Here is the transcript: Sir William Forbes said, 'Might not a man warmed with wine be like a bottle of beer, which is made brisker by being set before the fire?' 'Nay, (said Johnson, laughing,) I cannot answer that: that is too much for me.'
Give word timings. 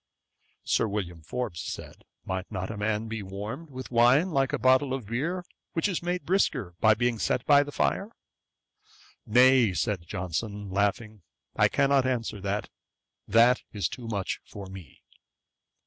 Sir 0.63 0.87
William 0.87 1.21
Forbes 1.21 1.59
said, 1.61 2.05
'Might 2.25 2.51
not 2.51 2.71
a 2.71 2.77
man 2.77 3.07
warmed 3.29 3.69
with 3.69 3.91
wine 3.91 4.29
be 4.29 4.31
like 4.31 4.51
a 4.51 4.57
bottle 4.57 4.95
of 4.95 5.05
beer, 5.05 5.45
which 5.73 5.87
is 5.87 6.01
made 6.01 6.25
brisker 6.25 6.73
by 6.79 6.95
being 6.95 7.19
set 7.19 7.41
before 7.45 7.63
the 7.63 7.71
fire?' 7.71 8.11
'Nay, 9.27 9.73
(said 9.75 10.07
Johnson, 10.07 10.71
laughing,) 10.71 11.21
I 11.55 11.67
cannot 11.67 12.07
answer 12.07 12.41
that: 12.41 12.71
that 13.27 13.61
is 13.73 13.87
too 13.87 14.07
much 14.07 14.41
for 14.43 14.65
me.' 14.65 15.03